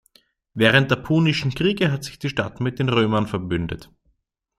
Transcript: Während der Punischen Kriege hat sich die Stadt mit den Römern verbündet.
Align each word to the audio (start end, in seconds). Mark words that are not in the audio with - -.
Während 0.55 0.89
der 0.89 0.95
Punischen 0.95 1.53
Kriege 1.53 1.91
hat 1.91 2.03
sich 2.03 2.17
die 2.17 2.29
Stadt 2.29 2.59
mit 2.59 2.79
den 2.79 2.89
Römern 2.89 3.27
verbündet. 3.27 3.91